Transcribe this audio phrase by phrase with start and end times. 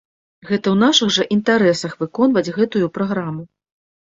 [0.51, 3.47] Гэта ў нашых жа інтарэсах выконваць гэтую праграму.